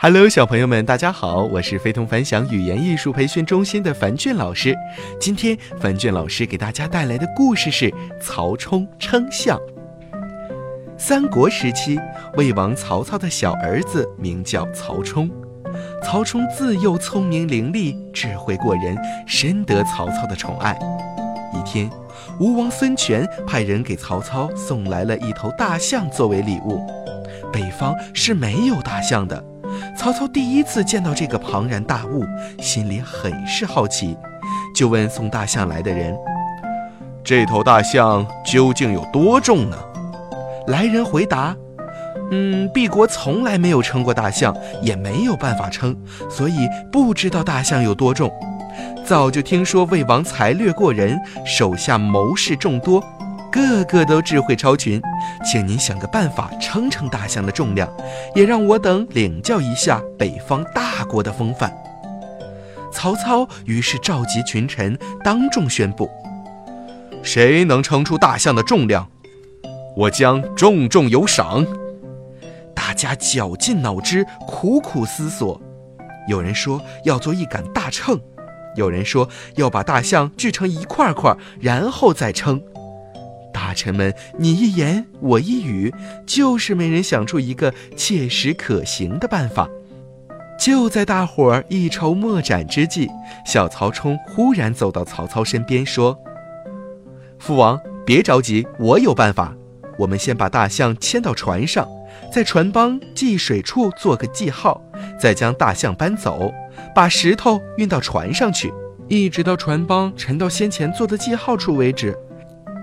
[0.00, 4.72] Hello，小朋友们，大家好，我是非同凡响语言艺术培训中心的樊俊老师。
[5.18, 9.58] 今天樊俊老师给大家带来的故事是曹冲称象。
[10.96, 11.98] 三国时期，
[12.36, 15.28] 魏王曹操的小儿子名叫曹冲。
[16.04, 18.96] 曹冲自幼聪明伶俐，智慧过人，
[19.26, 20.78] 深得曹操的宠爱。
[21.52, 21.90] 一天，
[22.38, 26.80] 吴王孙权派人给曹操送来了一头大象作为礼物。
[27.52, 29.44] 北方是没有大象的。
[29.96, 32.24] 曹操第一次见到这个庞然大物，
[32.60, 34.16] 心里很是好奇，
[34.74, 36.16] 就问送大象来的人
[37.24, 39.76] ：“这头大象究竟有多重呢？”
[40.68, 41.56] 来人回答
[42.30, 45.96] ：“嗯，敝国从来没有称过大象，也没有办法称，
[46.30, 48.30] 所以不知道大象有多重。
[49.04, 53.02] 早就听说魏王才略过人，手下谋士众多。”
[53.50, 55.00] 个个都智慧超群，
[55.50, 57.90] 请您想个办法称称大象的重量，
[58.34, 61.74] 也让我等领教一下北方大国的风范。
[62.92, 66.10] 曹操于是召集群臣，当众宣布：
[67.22, 69.08] 谁能称出大象的重量，
[69.96, 71.64] 我将重重有赏。
[72.74, 75.58] 大家绞尽脑汁，苦苦思索。
[76.28, 78.20] 有人说要做一杆大秤，
[78.76, 82.62] 有人说要把大象锯成一块块，然后再称。
[83.68, 85.92] 大臣们你一言我一语，
[86.24, 89.68] 就是没人想出一个切实可行的办法。
[90.58, 93.10] 就在大伙儿一筹莫展之际，
[93.44, 96.18] 小曹冲忽然走到曹操身边说
[97.38, 99.54] ：“父王，别着急，我有办法。
[99.98, 101.86] 我们先把大象牵到船上，
[102.32, 104.82] 在船帮系水处做个记号，
[105.20, 106.50] 再将大象搬走，
[106.94, 108.72] 把石头运到船上去，
[109.08, 112.18] 一直到船帮沉到先前做的记号处为止。”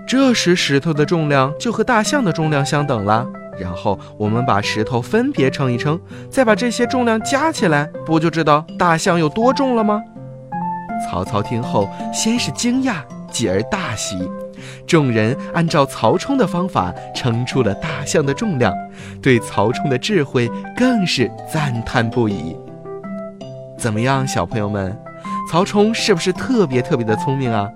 [0.06, 3.26] 这时石头的重量就和大象的重量相等了。
[3.58, 5.98] 然后我们把石头分别称一称，
[6.30, 10.02] 再把这些重量加起来，不就知道大象有多重了吗？
[11.04, 12.96] 曹操听后，先是惊讶，
[13.30, 14.30] 继而大喜。
[14.86, 18.72] 众人按照曹冲的方法称出了大象的重量，
[19.22, 22.56] 对曹冲的智慧更是赞叹不已。
[23.78, 24.96] 怎么样，小朋友们，
[25.50, 27.68] 曹冲是不是特别特别的聪明啊？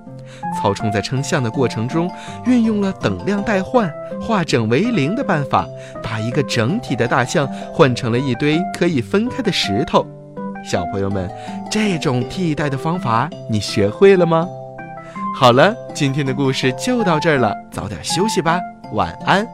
[0.61, 2.11] 曹冲在称象的过程中，
[2.47, 5.67] 运用了等量代换、化整为零的办法，
[6.03, 10.07] 把一个整体的大象换成了一堆可以分开的石头。
[10.63, 11.31] 小朋友们，
[11.71, 14.47] 这种替代的方法你学会了吗？
[15.39, 18.61] 好了，今天的故事就到这儿了，早点休息吧，
[18.93, 19.47] 晚安。